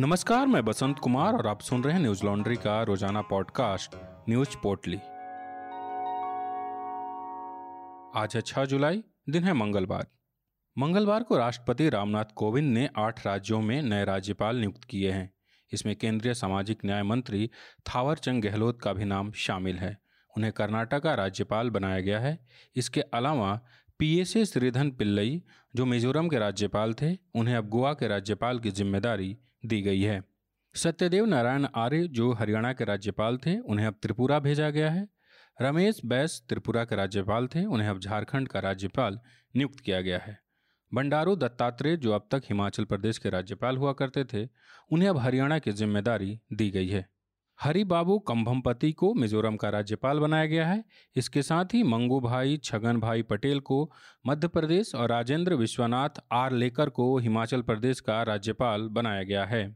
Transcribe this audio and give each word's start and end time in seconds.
नमस्कार, 0.00 0.46
मैं 0.46 0.64
बसंत 0.64 0.98
कुमार 0.98 1.34
और 1.34 1.46
आप 1.46 1.60
सुन 1.60 1.84
रहे 1.84 1.94
हैं 1.94 2.00
न्यूज़ 2.00 2.24
लॉन्ड्री 2.24 2.56
का 2.56 2.82
रोज़ाना 2.82 3.22
पॉडकास्ट, 3.22 3.96
न्यूज़ 4.28 4.56
पोर्टली। 4.62 4.96
आज 8.20 8.32
है 8.34 8.40
6 8.40 8.64
जुलाई, 8.64 9.04
दिन 9.28 9.44
है 9.44 9.52
मंगलवार। 9.52 10.06
मंगलवार 10.78 11.22
को 11.22 11.38
राष्ट्रपति 11.38 11.88
रामनाथ 11.88 12.24
कोविंद 12.36 12.74
ने 12.74 12.88
आठ 12.96 13.26
राज्यों 13.26 13.60
में 13.60 13.82
नए 13.82 14.04
राज्यपाल 14.04 14.56
नियुक्त 14.56 14.84
किए 14.84 15.10
हैं। 15.10 15.34
इसमें 15.72 15.96
केंद्रीय 15.96 16.34
सामाजिक 16.34 16.78
न्याय 16.84 17.02
मंत्री 17.02 17.50
थावरचंद 17.94 18.44
गहलोत 18.44 18.82
का 18.82 18.92
भी 18.92 19.04
नाम 19.04 19.32
शामिल 19.32 19.76
है। 19.76 19.98
उन्हें 20.36 20.52
कर्नाटक 20.52 21.00
का 21.00 21.14
राज्यपाल 21.14 21.70
बनाया 21.70 22.00
गया 22.00 22.20
है। 22.20 22.46
इसके 22.76 23.00
अलावा 23.00 23.60
पीएसए 23.98 24.44
श्रीधन 24.44 24.90
पिल्लई, 24.90 25.42
जो 25.76 25.86
मिजोरम 25.86 26.28
के 26.28 26.38
राज्यपाल 26.38 26.94
थे, 26.94 27.18
उन्हें 27.34 27.56
अब 27.56 27.68
गोवा 27.68 27.92
के 27.92 28.08
राज्यपाल 28.08 28.58
की 28.58 28.70
ज़िम्मेदारी 28.70 29.38
दी 29.66 29.82
गई 29.82 30.02
है। 30.02 30.24
सत्यदेव 30.74 31.24
नारायण 31.24 31.66
आर्य 31.74 32.08
जो 32.08 32.32
हरियाणा 32.32 32.72
के 32.72 32.84
राज्यपाल 32.84 33.36
थे, 33.36 33.58
उन्हें 33.58 33.86
अब 33.86 33.94
त्रिपुरा 34.02 34.38
भेजा 34.38 34.70
गया 34.70 34.90
है। 34.90 35.08
रमेश 35.62 36.00
बैस 36.04 36.42
त्रिपुरा 36.48 36.84
के 36.84 36.96
राज्यपाल 36.96 37.46
थे, 37.46 37.64
उन्हें 37.64 37.88
अब 37.88 38.00
झारखंड 38.00 38.48
का 38.48 38.60
राज्यपाल 38.60 39.20
नियुक्त 39.56 39.80
किया 39.80 40.00
गया 40.00 40.18
है। 40.18 40.38
बंडारू 40.94 41.36
दत्तात्रेय 41.36 41.96
जो 41.96 42.12
अब 42.12 42.28
तक 42.30 42.42
हिमाचल 42.44 42.84
प्रदेश 42.84 43.18
के 43.18 43.30
राज्यपाल 43.30 43.76
हुआ 43.76 43.92
करते 43.92 44.24
थे, 44.24 44.48
उन्हें 44.90 45.08
अब 45.08 45.18
हरियाणा 45.18 45.58
की 45.58 45.72
ज़िम्मेदारी 45.72 46.40
दी 46.52 46.70
गई 46.70 46.88
है। 46.88 47.17
हरिबाबू 47.60 48.18
कंभमपति 48.18 48.90
को 48.92 49.12
मिजोरम 49.14 49.56
का 49.56 49.68
राज्यपाल 49.68 50.18
बनाया 50.18 50.46
गया 50.46 50.66
है। 50.66 50.84
इसके 51.16 51.42
साथ 51.42 51.64
ही 51.64 51.82
मंगू 51.82 52.20
भाई 52.20 52.56
छगन 52.56 53.00
भाई 53.00 53.22
पटेल 53.22 53.60
को 53.60 53.90
मध्य 54.26 54.48
प्रदेश 54.48 54.94
और 54.94 55.08
राजेंद्र 55.08 55.54
विश्वनाथ 55.54 56.20
आर 56.32 56.52
लेकर 56.52 56.88
को 56.88 57.18
हिमाचल 57.18 57.62
प्रदेश 57.62 58.00
का 58.00 58.22
राज्यपाल 58.22 58.88
बनाया 58.88 59.22
गया 59.22 59.44
है। 59.44 59.68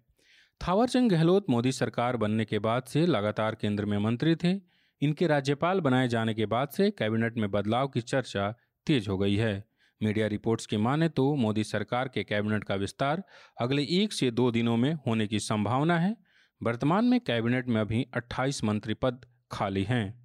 थावरचंद 0.60 1.10
गहलोत 1.10 1.50
मोदी 1.50 1.72
सरकार 1.72 2.16
बनने 2.16 2.44
के 2.44 2.58
बाद 2.58 2.82
से 2.82 3.06
लगातार 3.06 3.54
केंद्र 3.54 3.84
में 3.84 3.98
मंत्री 3.98 4.36
थे। 4.36 4.54
इनके 5.02 5.26
राज्यपाल 5.26 5.80
बनाए 5.80 6.08
जाने 6.08 6.34
के 6.34 6.46
बाद 6.46 6.68
से 6.68 6.90
कैबिनेट 6.90 7.38
में 7.38 7.50
बदलाव 7.50 7.88
की 7.88 8.00
चर्चा 8.00 8.50
तेज 8.86 9.08
हो 9.08 9.18
गई 9.18 9.36
है। 9.36 9.64
मीडिया 10.00 10.26
रिपोर्ट्स 10.26 10.66
की 10.66 10.76
माने 10.76 11.08
तो 11.08 11.34
मोदी 11.34 11.64
सरकार 11.64 12.08
के 12.08 12.24
कैबिनेट 12.24 12.64
का 12.64 12.74
विस्तार 12.74 13.22
अगले 13.60 13.82
एक 13.82 14.12
से 14.12 14.30
दो 14.30 14.50
दिनों 14.50 14.76
में 14.76 14.92
होने 15.06 15.26
की 15.26 15.38
संभावना 15.40 15.98
है। 15.98 16.16
वर्तमान 16.62 17.04
में 17.04 17.20
कैबिनेट 17.20 17.68
में 17.68 17.80
अभी 17.80 18.06
28 18.16 18.64
मंत्री 18.64 18.94
पद 18.94 19.24
खाली 19.52 19.82
हैं। 19.84 20.22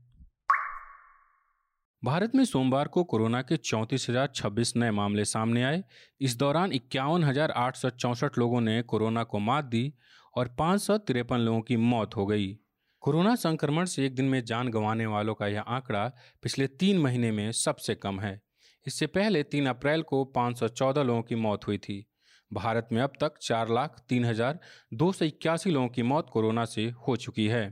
भारत 2.04 2.36
में 2.36 2.46
सोमवार 2.46 2.88
को 2.88 3.04
कोरोना 3.04 3.42
के 3.42 3.58
चौंतीस 3.58 4.10
हज़ार 4.10 4.28
छब्बीस 4.36 4.76
नए 4.76 4.92
मामले 4.92 5.26
सामने 5.26 5.64
आए। 5.64 5.84
इस 6.22 6.38
दौरान 6.38 6.72
इक्यावन 6.72 7.24
हज़ार 7.24 7.52
आठ 7.52 7.76
सौ 7.76 7.90
चौंसठ 7.90 8.38
लोगों 8.38 8.62
ने 8.62 8.82
कोरोना 8.82 9.24
को 9.24 9.40
मात 9.40 9.66
दी 9.66 9.94
और 10.36 10.48
पाँच 10.48 10.82
सौ 10.82 10.98
तिरपन 10.98 11.38
लोगों 11.38 11.62
की 11.62 11.78
मौत 11.78 12.16
हो 12.16 12.26
गई। 12.26 12.60
कोरोना 13.02 13.36
संक्रमण 13.36 13.86
से 13.86 14.06
एक 14.06 14.16
दिन 14.16 14.26
में 14.26 14.46
जान 14.46 14.68
गंवाने 14.68 15.06
वालों 15.06 15.34
का 15.34 15.48
यह 15.48 15.62
आंकड़ा 15.62 16.08
पिछले 16.44 16.68
तीन 16.68 17.00
महीने 17.00 17.32
में 17.32 17.52
सबसे 17.52 17.96
कम 17.96 18.20
है। 18.20 18.42
इससे 18.86 19.08
पहले 19.08 19.44
तीन 19.44 19.68
अप्रैल 19.68 20.02
को 20.02 20.24
514 20.26 21.04
लोगों 21.04 21.22
की 21.22 21.36
मौत 21.36 21.68
हुई 21.68 21.78
थी। 21.78 22.06
भारत 22.52 22.88
में 22.92 23.02
अब 23.02 23.14
तक 23.22 23.38
चार 23.42 23.70
लाख 23.70 24.00
तीन 24.09 24.26
हज़ार 24.26 24.59
दो 24.94 25.12
सौ 25.12 25.26
इक्यासी 25.26 25.72
लोगों 25.72 25.88
की 25.88 26.03
मौत 26.03 26.30
कोरोना 26.30 26.66
से 26.66 26.90
हो 27.08 27.16
चुकी 27.17 27.48
है। 27.48 27.64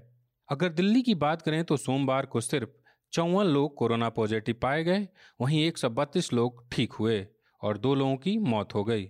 अगर 0.50 0.70
दिल्ली 0.72 1.02
की 1.02 1.16
बात 1.18 1.42
करें 1.42 1.64
तो 1.64 1.78
सोमवार 1.78 2.26
को 2.26 2.42
सिर्फ़ 2.42 2.70
चौवन 3.14 3.46
लोग 3.48 3.76
कोरोना 3.78 4.10
पॉजिटिव 4.12 4.56
पाए 4.62 4.84
गए, 4.84 5.08
वहीं 5.42 5.64
एक 5.64 5.78
सौ 5.78 5.90
बत्तीस 5.92 6.32
लोग 6.34 6.64
ठीक 6.72 6.94
हुए 6.94 7.26
और 7.62 7.78
दो 7.78 7.94
लोगों 7.96 8.16
की 8.18 8.38
मौत 8.40 8.76
हो 8.76 8.84
गई। 8.84 9.10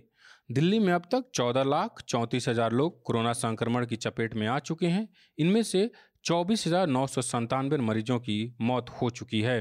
दिल्ली 0.50 0.78
में 0.78 0.92
अब 0.92 1.08
तक 1.12 1.24
चौदह 1.34 1.62
लाख 1.64 2.02
चौंतीस 2.02 2.48
हज़ार 2.48 2.72
लोग 2.72 3.02
कोरोना 3.02 3.32
संक्रमण 3.34 3.86
की 3.86 3.96
चपेट 3.96 4.34
में 4.34 4.46
आ 4.46 4.58
चुके 4.60 4.86
हैं। 4.86 5.08
इनमें 5.38 5.62
से 5.62 5.90
चौबीस 6.24 6.66
हज़ार 6.66 6.86
नौ 6.88 7.06
सौ 7.06 7.22
संतानवे 7.22 7.76
मरीजों 7.78 8.18
की 8.20 8.56
मौत 8.60 8.90
हो 9.00 9.10
चुकी 9.10 9.40
है। 9.40 9.60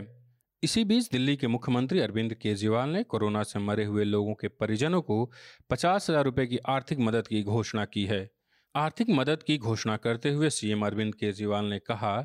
इसी 0.66 0.84
बीच 0.84 1.10
दिल्ली 1.12 1.36
के 1.36 1.48
मुख्यमंत्री 1.48 2.00
अरविंद 2.00 2.34
केजरीवाल 2.34 2.90
ने 2.90 3.04
कोरोना 3.04 3.42
से 3.44 3.60
मरे 3.60 3.84
हुए 3.86 4.04
लोगों 4.04 4.34
के 4.34 4.48
परिजनों 4.48 5.02
को 5.02 5.18
पचास 5.70 6.10
हज़ार 6.10 6.24
रुपये 6.24 6.46
की 6.48 6.58
आर्थिक 6.68 7.00
मदद 7.00 7.28
की 7.28 7.42
घोषणा 7.44 7.84
की 7.86 8.06
है। 8.06 8.30
आर्थिक 8.76 9.10
मदद 9.10 9.44
की 9.44 9.58
घोषणा 9.58 9.98
करते 9.98 10.30
हुए 10.30 10.50
सीएम 10.50 10.86
अरविंद 10.86 11.16
केजरीवाल 11.16 11.66
ने 11.66 11.80
कहा 11.80 12.16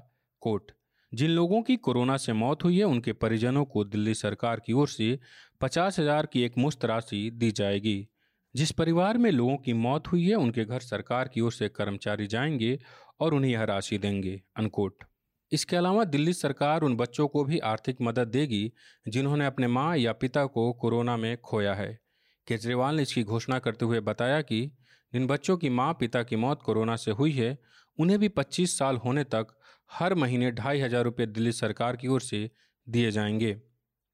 कोट 0.42 0.72
जिन 1.12 1.30
लोगों 1.30 1.62
की 1.62 1.76
कोरोना 1.76 2.16
से 2.16 2.32
मौत 2.32 2.64
हुई 2.64 2.78
है, 2.78 2.84
उनके 2.84 3.12
परिजनों 3.12 3.64
को 3.64 3.84
दिल्ली 3.84 4.14
सरकार 4.14 4.60
की 4.60 4.72
ओर 4.72 4.88
से 4.88 5.18
पचास 5.60 5.98
हज़ार 5.98 6.26
की 6.26 6.42
एक 6.42 6.58
मुश्त 6.58 6.84
राशि 6.84 7.30
दी 7.34 7.50
जाएगी। 7.52 8.08
जिस 8.54 8.72
परिवार 8.72 9.18
में 9.18 9.30
लोगों 9.30 9.56
की 9.56 9.72
मौत 9.72 10.08
हुई 10.08 10.28
है, 10.28 10.34
उनके 10.34 10.64
घर 10.64 10.80
सरकार 10.80 11.28
की 11.28 11.40
ओर 11.40 11.52
से 11.52 11.68
कर्मचारी 11.68 12.26
जाएँगे 12.26 12.78
और 13.20 13.34
उन्हें 13.34 13.52
यह 13.52 13.64
राशि 13.64 13.98
देंगे 13.98 14.40
अनकोट 14.56 15.04
इसके 15.52 15.76
अलावा 15.76 16.04
दिल्ली 16.04 16.32
सरकार 16.32 16.82
उन 16.82 16.96
बच्चों 16.96 17.28
को 17.28 17.44
भी 17.44 17.58
आर्थिक 17.58 17.96
मदद 18.02 18.28
देगी 18.28 18.72
जिन्होंने 19.08 19.46
अपने 19.46 19.66
माँ 19.66 19.96
या 19.96 20.12
पिता 20.12 20.44
को 20.46 20.72
कोरोना 20.72 21.16
में 21.16 21.36
खोया 21.36 21.74
है। 21.74 21.98
केजरीवाल 22.46 22.96
ने 22.96 23.02
इसकी 23.02 23.22
घोषणा 23.22 23.58
करते 23.58 23.84
हुए 23.84 24.00
बताया 24.00 24.40
कि 24.42 24.70
जिन 25.12 25.26
बच्चों 25.26 25.56
की 25.56 25.68
माँ 25.68 25.92
पिता 26.00 26.22
की 26.22 26.36
मौत 26.36 26.62
कोरोना 26.62 26.96
से 26.96 27.10
हुई 27.10 27.32
है, 27.32 27.58
उन्हें 27.98 28.18
भी 28.18 28.28
25 28.28 28.78
साल 28.78 28.96
होने 28.96 29.24
तक 29.24 29.46
हर 29.92 30.14
महीने 30.14 30.50
ढाई 30.50 30.80
हज़ार 30.80 31.04
रुपये 31.04 31.26
दिल्ली 31.26 31.52
सरकार 31.52 31.96
की 31.96 32.08
ओर 32.08 32.20
से 32.20 32.50
दिए 32.88 33.10
जाएँगे। 33.10 33.60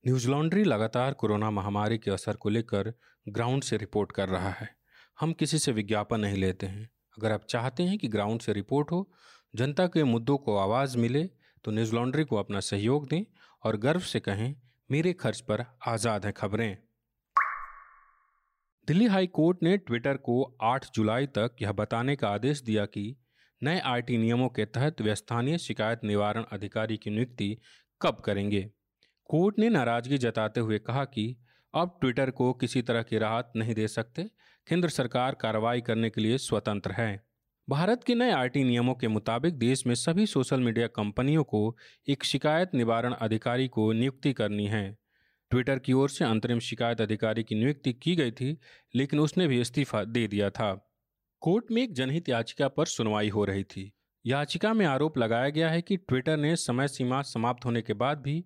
न्यूज़ 0.06 0.28
लॉन्ड्री 0.28 0.64
लगातार 0.64 1.12
कोरोना 1.12 1.50
महामारी 1.50 1.98
के 1.98 2.10
असर 2.10 2.36
को 2.36 2.48
लेकर 2.48 2.92
ग्राउंड 3.28 3.62
से 3.62 3.76
रिपोर्ट 3.76 4.12
कर 4.12 4.28
रहा 4.28 4.50
है। 4.50 4.68
हम 5.20 5.32
किसी 5.32 5.58
से 5.58 5.72
विज्ञापन 5.72 6.20
नहीं 6.20 6.36
लेते 6.36 6.66
हैं। 6.66 6.90
अगर 7.18 7.32
आप 7.32 7.44
चाहते 7.44 7.82
हैं 7.82 7.98
कि 7.98 8.08
ग्राउंड 8.08 8.40
से 8.40 8.52
रिपोर्ट 8.52 8.92
हो 8.92 9.10
जनता 9.54 9.86
के 9.86 10.02
मुद्दों 10.04 10.36
को 10.38 10.56
आवाज़ 10.56 10.96
मिले 10.98 11.22
तो 11.64 11.70
न्यूज़ 11.70 11.94
लॉन्ड्री 11.94 12.24
को 12.24 12.36
अपना 12.36 12.60
सहयोग 12.60 13.08
दें 13.08 13.22
और 13.64 13.76
गर्व 13.76 14.00
से 14.00 14.20
कहें, 14.20 14.54
मेरे 14.90 15.12
खर्च 15.12 15.40
पर 15.40 15.64
आज़ाद 15.88 16.24
हैं 16.24 16.32
खबरें। 16.32 16.76
दिल्ली 18.88 19.06
हाई 19.06 19.26
कोर्ट 19.26 19.62
ने 19.62 19.76
ट्विटर 19.76 20.16
को 20.16 20.42
8 20.62 20.86
जुलाई 20.94 21.26
तक 21.28 21.56
यह 21.62 21.72
बताने 21.72 22.16
का 22.16 22.28
आदेश 22.28 22.60
दिया 22.62 22.84
कि 22.86 23.16
नए 23.62 23.78
आईटी 23.80 24.18
नियमों 24.18 24.48
के 24.48 24.64
तहत 24.66 25.00
वे 25.00 25.14
स्थानीय 25.16 25.58
शिकायत 25.58 26.00
निवारण 26.04 26.44
अधिकारी 26.52 26.96
की 26.96 27.10
नियुक्ति 27.10 27.56
कब 28.00 28.20
करेंगे? 28.20 28.62
कोर्ट 29.30 29.58
ने 29.58 29.68
नाराज़गी 29.68 30.18
जताते 30.18 30.60
हुए 30.60 30.78
कहा 30.78 31.04
कि 31.04 31.36
अब 31.74 31.96
ट्विटर 32.00 32.30
को 32.30 32.52
किसी 32.54 32.82
तरह 32.82 33.02
की 33.02 33.18
राहत 33.18 33.52
नहीं 33.56 33.74
दे 33.74 33.88
सकते, 33.88 34.22
केंद्र 34.66 34.88
सरकार 34.88 35.34
कार्रवाई 35.34 35.80
करने 35.80 36.10
के 36.10 36.20
लिए 36.20 36.38
स्वतंत्र 36.38 36.92
है। 36.92 37.24
भारत 37.68 38.04
के 38.04 38.14
नए 38.14 38.30
आरटी 38.30 38.64
नियमों 38.64 38.94
के 38.94 39.08
मुताबिक 39.08 39.54
देश 39.54 39.86
में 39.86 39.94
सभी 39.94 40.26
सोशल 40.26 40.60
मीडिया 40.60 40.86
कंपनियों 40.86 41.44
को 41.44 41.76
एक 42.08 42.24
शिकायत 42.24 42.70
निवारण 42.74 43.12
अधिकारी 43.12 43.68
को 43.68 43.92
नियुक्ति 43.92 44.32
करनी 44.32 44.66
है। 44.66 44.96
ट्विटर 45.50 45.78
की 45.78 45.92
ओर 45.92 46.10
से 46.10 46.24
अंतरिम 46.24 46.58
शिकायत 46.58 47.00
अधिकारी 47.00 47.42
की 47.42 47.54
नियुक्ति 47.54 47.92
की 47.92 48.16
गई 48.16 48.30
थी, 48.30 48.58
लेकिन 48.94 49.20
उसने 49.20 49.46
भी 49.46 49.60
इस्तीफा 49.60 50.04
दे 50.04 50.28
दिया 50.28 50.50
था। 50.50 50.90
कोर्ट 51.40 51.64
में 51.70 51.82
एक 51.82 51.94
जनहित 51.94 52.28
याचिका 52.28 52.68
पर 52.68 52.86
सुनवाई 52.86 53.28
हो 53.28 53.44
रही 53.44 53.64
थी। 53.64 53.92
याचिका 54.26 54.74
में 54.74 54.86
आरोप 54.86 55.18
लगाया 55.18 55.48
गया 55.48 55.70
है 55.70 55.82
कि 55.82 55.96
ट्विटर 55.96 56.36
ने 56.36 56.56
समय 56.56 56.88
सीमा 56.88 57.22
समाप्त 57.22 57.64
होने 57.64 57.82
के 57.82 57.92
बाद 57.92 58.18
भी 58.18 58.44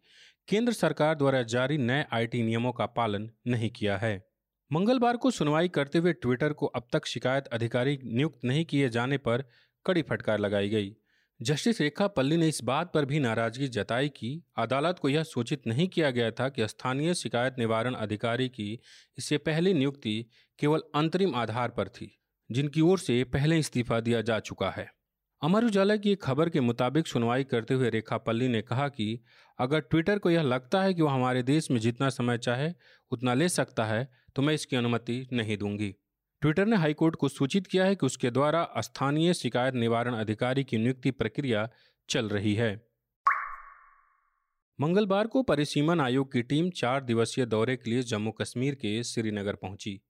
केंद्र 0.48 0.72
सरकार 0.72 1.14
द्वारा 1.14 1.42
जारी 1.42 1.78
नए 1.78 2.04
आईटी 2.12 2.42
नियमों 2.42 2.72
का 2.72 2.86
पालन 2.86 3.30
नहीं 3.46 3.70
किया 3.70 3.96
है। 3.96 4.29
मंगलवार 4.70 5.16
को 5.16 5.30
सुनवाई 5.30 5.68
करते 5.68 5.98
हुए 5.98 6.12
ट्विटर 6.12 6.52
को 6.52 6.66
अब 6.66 6.86
तक 6.92 7.06
शिकायत 7.06 7.46
अधिकारी 7.46 7.98
नियुक्त 8.04 8.44
नहीं 8.44 8.64
किए 8.64 8.88
जाने 8.88 9.16
पर 9.18 9.44
कड़ी 9.86 10.02
फटकार 10.02 10.38
लगाई 10.38 10.68
गई। 10.68 10.94
जस्टिस 11.40 11.80
रेखा 11.80 12.06
पल्ली 12.06 12.36
ने 12.36 12.48
इस 12.48 12.62
बात 12.64 12.92
पर 12.94 13.04
भी 13.04 13.18
नाराज़गी 13.18 13.68
जताई 13.68 14.08
कि 14.08 14.42
अदालत 14.58 14.98
को 14.98 15.08
यह 15.08 15.22
सूचित 15.22 15.66
नहीं 15.66 15.88
किया 15.88 16.10
गया 16.10 16.30
था 16.30 16.48
कि 16.48 16.68
स्थानीय 16.68 17.14
शिकायत 17.14 17.56
निवारण 17.58 17.94
अधिकारी 17.94 18.48
की 18.48 18.78
इससे 19.18 19.38
पहली 19.38 19.74
नियुक्ति 19.74 20.24
केवल 20.58 20.82
अंतरिम 20.94 21.34
आधार 21.34 21.68
पर 21.68 21.88
थी, 21.88 22.10
जिनकी 22.50 22.80
ओर 22.80 22.98
से 22.98 23.22
पहले 23.24 23.58
इस्तीफा 23.58 24.00
दिया 24.00 24.22
जा 24.22 24.38
चुका 24.40 24.70
है। 24.70 24.90
अमर 25.42 25.64
उजाला 25.64 25.96
की 25.96 26.12
एक 26.12 26.22
खबर 26.22 26.48
के 26.48 26.60
मुताबिक 26.60 27.06
सुनवाई 27.06 27.44
करते 27.44 27.74
हुए 27.74 27.90
रेखा 27.90 28.18
पल्ली 28.18 28.48
ने 28.48 28.62
कहा 28.62 28.88
कि 28.88 29.20
अगर 29.58 29.80
ट्विटर 29.80 30.18
को 30.18 30.30
यह 30.30 30.42
लगता 30.42 30.82
है 30.82 30.94
कि 30.94 31.02
वह 31.02 31.12
हमारे 31.12 31.42
देश 31.42 31.70
में 31.70 31.78
जितना 31.80 32.08
समय 32.08 32.38
चाहे 32.38 32.72
उतना 33.12 33.34
ले 33.34 33.48
सकता 33.48 33.84
है 33.84 34.08
तो 34.36 34.42
मैं 34.42 34.54
इसकी 34.54 34.76
अनुमति 34.76 35.28
नहीं 35.32 35.56
दूँगी। 35.56 35.94
ट्विटर 36.42 36.66
ने 36.66 36.76
हाईकोर्ट 36.76 37.16
को 37.16 37.28
सूचित 37.28 37.66
किया 37.66 37.84
है 37.84 37.94
कि 37.94 38.06
उसके 38.06 38.30
द्वारा 38.30 38.74
स्थानीय 38.78 39.34
शिकायत 39.34 39.74
निवारण 39.74 40.14
अधिकारी 40.14 40.64
की 40.64 40.78
नियुक्ति 40.78 41.10
प्रक्रिया 41.10 41.68
चल 42.08 42.28
रही 42.28 42.54
है। 42.54 42.90
मंगलवार 44.80 45.26
को 45.26 45.42
परिसीमन 45.42 46.00
आयोग 46.00 46.32
की 46.32 46.42
टीम 46.42 46.70
चार 46.70 47.00
दिवसीय 47.00 47.46
दौरे 47.46 47.76
के 47.76 47.90
लिए 47.90 48.02
जम्मू 48.02 48.30
कश्मीर 48.30 48.74
के 48.74 49.02
श्रीनगर 49.02 49.54
पहुँची। 49.54 50.00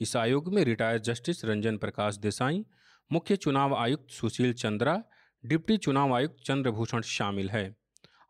इस 0.00 0.16
आयोग 0.16 0.54
में 0.54 0.64
रिटायर्ड 0.64 1.02
जस्टिस 1.02 1.44
रंजन 1.44 1.76
प्रकाश 1.76 2.16
देसाई, 2.16 2.64
मुख्य 3.12 3.36
चुनाव 3.36 3.74
आयुक्त 3.74 4.10
सुशील 4.10 4.52
चंद्रा, 4.52 5.02
डिप्टी 5.44 5.76
चुनाव 5.76 6.14
आयुक्त 6.14 6.36
चंद्रभूषण 6.44 7.00
शामिल 7.00 7.50
है। 7.50 7.76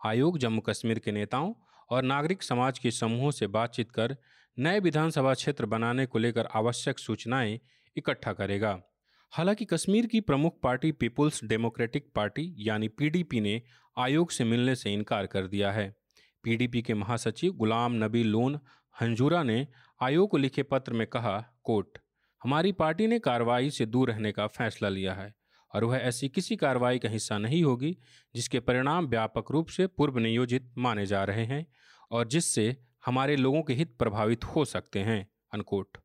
आयोग 0.07 0.39
जम्मू 0.39 0.61
कश्मीर 0.61 0.99
के 0.99 1.13
नेताओं 1.13 1.55
और 1.91 2.03
नागरिक 2.03 2.43
समाज 2.43 2.79
के 2.79 2.91
समूहों 2.91 3.31
से 3.31 3.47
बातचीत 3.47 3.91
कर 3.91 4.17
नए 4.59 4.81
विधानसभा 4.81 5.35
क्षेत्र 5.35 5.67
बनाने 5.67 6.07
को 6.07 6.19
लेकर 6.19 6.47
आवश्यक 6.47 6.99
सूचनाएँ 6.99 7.61
इकट्ठा 7.97 8.33
करेगा। 8.33 8.83
हालाँकि 9.31 9.65
कश्मीर 9.65 10.07
की 10.07 10.21
प्रमुख 10.21 10.61
पार्टी 10.63 10.93
पीपुल्स 10.93 11.45
डेमोक्रेटिक 11.45 12.11
पार्टी 12.15 12.55
यानी 12.59 12.89
पीडीपी 12.89 13.41
ने 13.41 13.63
आयोग 13.99 14.31
से 14.31 14.45
मिलने 14.45 14.75
से 14.75 14.93
इनकार 14.93 15.27
कर 15.27 15.47
दिया 15.47 15.73
है। 15.73 15.97
पीडीपी 16.45 16.83
के 16.83 16.95
महासचिव 16.95 17.53
गुलाम 17.53 18.05
नबी 18.05 18.23
लोन 18.25 18.61
हंजूरा 19.01 19.43
ने 19.43 19.67
आयोग 20.03 20.31
को 20.31 20.37
लिखे 20.37 20.63
पत्र 20.63 20.93
में 20.93 21.07
कहा, 21.07 21.41
कोर्ट, 21.65 21.99
हमारी 22.43 22.73
पार्टी 22.73 23.07
ने 23.07 23.19
कार्रवाई 23.19 23.71
से 23.71 23.87
दूर 23.87 24.11
रहने 24.11 24.33
का 24.33 24.47
फैसला 24.47 24.89
लिया 24.89 25.15
है 25.15 25.35
और 25.75 25.85
वह 25.85 25.97
ऐसी 25.97 26.29
किसी 26.29 26.57
कार्रवाई 26.57 26.99
का 26.99 27.09
हिस्सा 27.09 27.39
नहीं 27.39 27.63
होगी 27.65 27.97
जिसके 28.35 28.61
परिणाम 28.61 29.07
व्यापक 29.07 29.51
रूप 29.51 29.69
से 29.69 29.87
पूर्व 29.87 30.19
नियोजित 30.19 30.73
माने 30.79 31.07
जा 31.07 31.25
रहे 31.25 31.45
हैं 31.45 31.67
और 32.11 32.29
जिससे 32.29 32.77
हमारे 33.07 33.37
लोगों 33.37 33.63
के 33.63 33.75
हित 33.75 33.95
प्रभावित 33.99 34.45
हो 34.45 34.65
सकते 34.65 34.99
हैं 34.99 35.27
अनकोट 35.55 35.97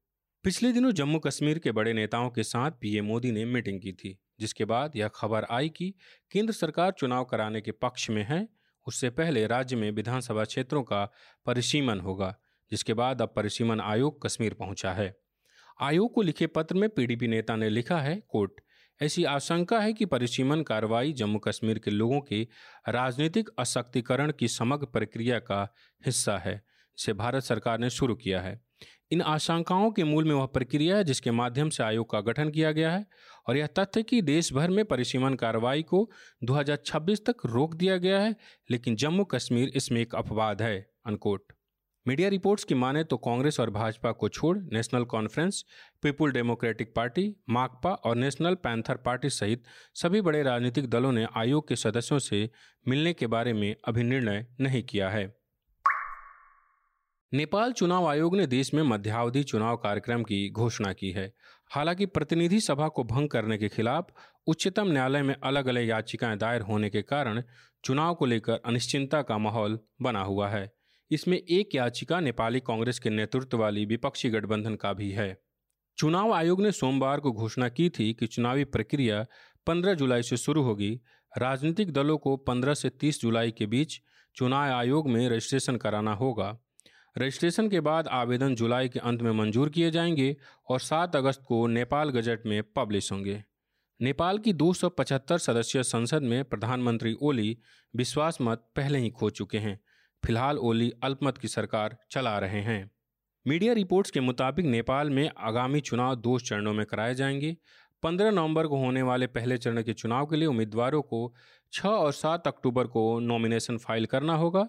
पिछले 0.44 0.72
दिनों 0.72 0.92
जम्मू 0.92 1.20
कश्मीर 1.20 1.60
के 1.60 1.72
बड़े 1.72 1.94
नेताओं 1.94 2.30
के 2.30 2.44
साथ 2.44 2.72
पीएम 2.72 3.06
मोदी 3.06 3.32
ने 3.32 3.46
मीटिंग 3.46 3.82
की 3.82 3.92
थी, 3.92 4.18
जिसके 4.40 4.66
बाद 4.66 4.96
यह 4.96 5.08
खबर 5.08 5.46
आई 5.52 5.70
कि 5.70 5.94
केंद्र 6.32 6.54
सरकार 6.54 6.92
चुनाव 6.92 7.24
कराने 7.24 7.62
के 7.62 7.72
पक्ष 7.72 8.10
में 8.10 8.24
है, 8.24 8.48
उससे 8.88 9.10
पहले 9.10 9.46
राज्य 9.48 9.76
में 9.76 9.92
विधानसभा 9.92 10.44
क्षेत्रों 10.44 10.84
का 10.84 11.04
परिसीमन 11.46 12.00
होगा, 12.00 12.36
जिसके 12.72 12.94
बाद 12.94 13.22
अब 13.22 13.34
परिसीमन 13.36 13.82
आयोग 13.82 14.26
कश्मीर 14.26 14.54
पहुँचा 14.54 14.94
है। 14.94 15.14
आयोग 15.82 16.14
को 16.14 16.22
लिखे 16.22 16.48
पत्र 16.48 16.76
में 16.76 16.90
पीडीपी 16.90 17.28
नेता 17.28 17.56
ने 17.56 17.70
लिखा 17.70 18.00
है 18.00 18.24
कोर्ट 18.30 18.62
ऐसी 19.02 19.24
आशंका 19.24 19.80
है 19.80 19.94
कि 19.94 20.06
परिसीमन 20.06 20.62
कार्रवाई 20.62 21.14
जम्मू 21.14 21.40
कश्मीर 21.40 21.80
के 21.80 21.92
लोगों 21.92 22.22
के 22.22 22.42
राजनीतिक 22.90 23.50
अशक्तिकरण 23.60 24.32
की 24.40 24.48
समग्र 24.48 24.86
प्रक्रिया 24.86 25.40
का 25.40 25.62
हिस्सा 26.06 26.38
है 26.38 26.62
इसे 26.98 27.14
भारत 27.14 27.44
सरकार 27.44 27.80
ने 27.80 27.90
शुरू 27.90 28.16
किया 28.16 28.42
है। 28.42 28.60
इन 29.12 29.22
आशंकाओं 29.22 29.92
के 29.92 30.04
मूल 30.04 30.26
में 30.26 30.34
वह 30.36 30.46
प्रक्रिया 30.46 30.98
है 30.98 31.04
जिसके 31.04 31.32
माध्यम 31.32 31.70
से 31.70 31.84
आयोग 31.84 32.10
का 32.12 32.22
गठन 32.22 32.50
किया 32.50 32.72
गया 32.72 32.92
है 32.92 33.06
और 33.48 33.58
यह 33.58 33.68
तथ्य 33.68 34.04
कि 34.04 34.22
देश 34.22 34.54
भर 34.54 34.70
में 34.70 34.84
परिसीमन 34.86 35.34
कार्रवाई 35.34 35.84
को 35.84 36.10
2026 36.44 37.26
तक 37.26 37.46
रोक 37.46 37.76
दिया 37.76 37.98
गया 37.98 38.20
है, 38.20 38.36
लेकिन 38.72 38.96
जम्मू 38.96 39.24
कश्मीर 39.24 39.72
इसमें 39.76 40.02
एक 40.02 40.16
अपवाद 40.16 40.62
है 40.62 40.90
अनकोट 41.06 41.54
मीडिया 42.06 42.30
रिपोर्ट्स 42.30 42.64
की 42.64 42.76
माने 42.76 43.04
तो 43.04 43.18
कांग्रेस 43.18 43.60
और 43.60 43.70
भाजपा 43.70 44.12
को 44.12 44.30
छोड़ 44.30 44.58
National 44.58 45.04
Conference, 45.04 45.64
People 46.04 46.32
Democratic 46.32 46.94
Party, 46.96 47.36
Makpa 47.50 47.92
और 47.92 48.16
नेशनल 48.16 48.56
पैंथर 48.56 48.98
पार्टी 48.98 49.30
सहित 49.30 49.64
सभी 49.96 50.22
बड़े 50.22 50.44
राजनीतिक 50.44 50.90
दलों 50.90 51.12
ने 51.12 51.28
आयोग 51.36 51.68
के 51.68 51.76
सदस्यों 51.76 52.20
से 52.20 52.50
मिलने 52.88 53.14
के 53.14 53.28
बारे 53.28 53.54
में 53.54 53.76
अभी 53.88 54.04
निर्णय 54.04 54.46
नहीं 54.60 54.84
किया 54.84 55.10
है। 55.10 55.37
नेपाल 57.34 57.72
चुनाव 57.72 58.08
आयोग 58.08 58.36
ने 58.36 58.48
देश 58.48 58.74
में 58.74 58.84
मध्यावधि 58.84 59.44
चुनाव 59.44 59.78
कार्यक्रम 59.78 60.24
की 60.24 60.50
घोषणा 60.50 60.94
की 60.94 61.12
है। 61.12 61.34
हालाँकि 61.72 62.06
प्रतिनिधि 62.06 62.60
सभा 62.60 62.88
को 62.88 63.04
भंग 63.04 63.30
करने 63.30 63.58
के 63.58 63.70
खिलाफ 63.70 64.08
उच्चतम 64.48 64.88
न्यायालय 64.88 65.22
में 65.22 65.36
अलग 65.44 65.68
अलग 65.68 65.88
याचिकाएँ 65.88 66.38
दायर 66.38 66.62
होने 66.62 66.90
के 66.90 67.02
कारण 67.02 67.44
चुनाव 67.84 68.14
को 68.14 68.26
लेकर 68.26 68.60
अनिश्चिंतता 68.66 69.22
का 69.22 69.38
माहौल 69.38 69.80
बना 70.02 70.22
हुआ 70.22 70.50
है। 70.50 70.72
इसमें 71.12 71.38
एक 71.38 71.76
याचिका 71.76 72.20
नेपाली 72.20 72.60
कांग्रेस 72.60 73.00
के 73.00 73.10
नेतृत्व 73.10 73.58
वाली 73.58 73.86
विपक्षी 73.86 74.30
गठबंधन 74.30 74.76
का 74.76 74.94
भी 74.94 75.12
है। 75.12 75.42
चुनाव 75.98 76.34
आयोग 76.34 76.62
ने 76.62 76.72
सोमवार 76.72 77.20
को 77.20 77.32
घोषणा 77.32 77.70
की 77.70 77.90
थी 77.90 78.14
कि 78.14 78.28
चुनावी 78.28 78.64
प्रक्रिया 78.64 79.26
15 79.66 79.94
जुलाई 79.94 80.24
से 80.24 80.38
शुरू 80.38 80.62
होगी। 80.62 81.02
राजनीतिक 81.38 81.92
दलों 81.92 82.18
को 82.18 82.38
15 82.38 82.74
से 82.74 82.90
30 82.90 83.22
जुलाई 83.22 83.52
के 83.52 83.66
बीच 83.66 84.00
चुनाव 84.36 84.72
आयोग 84.72 85.10
में 85.10 85.30
रजिस्ट्रेशन 85.30 85.76
कराना 85.76 86.14
होगा। 86.14 86.60
रजिस्ट्रेशन 87.18 87.70
के 87.70 87.80
बाद 87.80 88.08
आवेदन 88.08 88.56
जुलाई 88.56 88.90
के 88.90 89.00
अंत 89.00 89.22
में 89.22 89.32
मंजूर 89.32 89.70
किए 89.70 89.92
जाएँगे 89.92 90.38
और 90.70 90.80
7 90.80 91.16
अगस्त 91.16 91.44
को 91.48 91.68
नेपाल 91.68 92.10
गजट 92.10 92.46
में 92.46 92.64
पब्लिश 92.64 93.12
होंगे। 93.12 93.44
नेपाल 94.02 94.38
की 94.38 94.54
275 94.54 95.38
सदस्यीय 95.38 95.84
संसद 95.84 96.22
में 96.22 96.46
प्रधानमंत्री 96.46 97.16
ओली 97.22 97.58
विश्वास 97.96 98.38
मत 98.42 98.70
पहले 98.76 99.00
ही 99.00 99.10
खो 99.10 99.30
चुके 99.30 99.58
हैं। 99.58 99.80
फ़िलहाल 100.26 100.58
ओली 100.58 100.94
अल्पमत 101.04 101.38
की 101.38 101.48
सरकार 101.48 101.98
चला 102.12 102.40
रहे 102.40 102.62
हैं। 102.62 102.92
मीडिया 103.48 103.74
रिपोर्ट्स 103.74 104.12
के 104.12 104.20
मुताबिक 104.20 104.66
नेपाल 104.66 105.10
में 105.10 105.32
आगामी 105.38 105.80
चुनाव 105.80 106.16
दो 106.16 106.40
चरणों 106.40 106.74
में 106.74 106.86
कराए 106.86 107.16
जाएँगे। 107.16 107.58
15 108.04 108.32
नवंबर 108.32 108.68
को 108.68 108.78
होने 108.78 109.02
वाले 109.02 109.28
पहले 109.28 109.58
चरण 109.58 109.84
के 109.84 109.94
चुनाव 109.94 110.26
के 110.26 110.36
लिए 110.36 110.48
उम्मीदवारों 110.48 111.02
को 111.02 111.34
6 111.74 111.90
और 111.90 112.14
7 112.14 112.48
अक्टूबर 112.48 112.88
को 112.88 113.20
नॉमिनेशन 113.20 113.78
फ़ाइल 113.78 114.06
करना 114.06 114.36
होगा। 114.36 114.68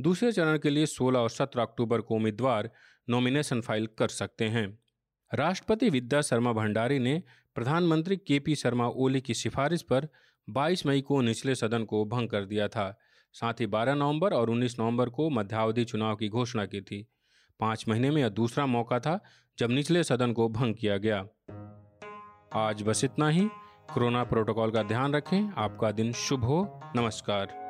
दूसरे 0.00 0.32
चरण 0.32 0.58
के 0.58 0.70
लिए 0.70 0.86
16 0.86 1.18
और 1.18 1.30
17 1.30 1.62
अक्टूबर 1.62 2.00
को 2.00 2.14
उम्मीदवार 2.14 2.70
नॉमिनेशन 3.10 3.60
फ़ाइल 3.60 3.86
कर 3.86 4.08
सकते 4.08 4.44
हैं। 4.44 4.78
राष्ट्रपति 5.34 5.90
विद्या 5.90 6.20
शर्मा 6.20 6.52
भंडारी 6.52 6.98
ने 6.98 7.22
प्रधानमंत्री 7.54 8.16
के 8.16 8.38
पी 8.38 8.54
शर्मा 8.54 8.86
ओली 8.86 9.20
की 9.20 9.34
सिफारिश 9.34 9.82
पर 9.82 10.08
22 10.50 10.86
मई 10.86 11.00
को 11.00 11.20
निचले 11.20 11.54
सदन 11.54 11.84
को 11.84 12.04
भंग 12.04 12.28
कर 12.28 12.44
दिया 12.44 12.68
था। 12.68 12.98
साथ 13.32 13.54
ही 13.54 13.66
12 13.66 13.94
नवंबर 13.94 14.32
और 14.32 14.50
19 14.50 14.80
नवंबर 14.80 15.08
को 15.08 15.30
मध्यावधि 15.30 15.84
चुनाव 15.84 16.16
की 16.16 16.28
घोषणा 16.28 16.66
की 16.66 16.80
थी। 16.80 17.08
पाँच 17.60 17.84
महीने 17.88 18.10
में 18.10 18.22
यह 18.22 18.28
दूसरा 18.28 18.66
मौका 18.66 18.98
था 18.98 19.24
जब 19.58 19.70
निचले 19.70 20.04
सदन 20.04 20.32
को 20.32 20.48
भंग 20.48 20.74
किया 20.74 20.96
गया। 20.96 21.26
आज 22.54 22.82
बस 22.82 23.04
इतना 23.04 23.28
ही। 23.28 23.48
कोरोना 23.94 24.24
प्रोटोकॉल 24.24 24.70
का 24.70 24.82
ध्यान 24.82 25.14
रखें। 25.14 25.52
आपका 25.56 25.90
दिन 25.90 26.12
शुभ 26.12 26.44
हो। 26.44 26.80
नमस्कार। 26.96 27.69